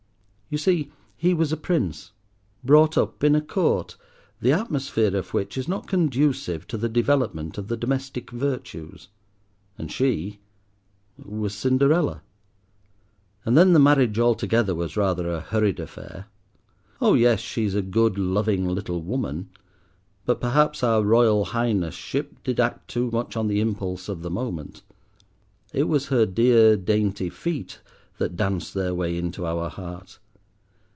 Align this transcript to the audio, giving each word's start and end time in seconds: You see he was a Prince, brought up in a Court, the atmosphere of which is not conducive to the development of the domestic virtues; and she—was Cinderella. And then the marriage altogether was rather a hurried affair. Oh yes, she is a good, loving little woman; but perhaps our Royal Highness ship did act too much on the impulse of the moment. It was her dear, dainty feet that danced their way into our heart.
You 0.53 0.57
see 0.57 0.91
he 1.15 1.33
was 1.33 1.53
a 1.53 1.55
Prince, 1.55 2.11
brought 2.61 2.97
up 2.97 3.23
in 3.23 3.35
a 3.35 3.41
Court, 3.41 3.95
the 4.41 4.51
atmosphere 4.51 5.15
of 5.15 5.33
which 5.33 5.57
is 5.57 5.65
not 5.69 5.87
conducive 5.87 6.67
to 6.67 6.77
the 6.77 6.89
development 6.89 7.57
of 7.57 7.69
the 7.69 7.77
domestic 7.77 8.31
virtues; 8.31 9.07
and 9.77 9.89
she—was 9.89 11.53
Cinderella. 11.55 12.21
And 13.45 13.57
then 13.57 13.71
the 13.71 13.79
marriage 13.79 14.19
altogether 14.19 14.75
was 14.75 14.97
rather 14.97 15.31
a 15.31 15.39
hurried 15.39 15.79
affair. 15.79 16.25
Oh 16.99 17.13
yes, 17.13 17.39
she 17.39 17.63
is 17.63 17.73
a 17.73 17.81
good, 17.81 18.17
loving 18.17 18.67
little 18.67 19.01
woman; 19.01 19.51
but 20.25 20.41
perhaps 20.41 20.83
our 20.83 21.01
Royal 21.01 21.45
Highness 21.45 21.95
ship 21.95 22.43
did 22.43 22.59
act 22.59 22.89
too 22.89 23.09
much 23.11 23.37
on 23.37 23.47
the 23.47 23.61
impulse 23.61 24.09
of 24.09 24.21
the 24.21 24.29
moment. 24.29 24.83
It 25.71 25.83
was 25.87 26.07
her 26.07 26.25
dear, 26.25 26.75
dainty 26.75 27.29
feet 27.29 27.79
that 28.17 28.35
danced 28.35 28.73
their 28.73 28.93
way 28.93 29.15
into 29.17 29.45
our 29.45 29.69
heart. 29.69 30.19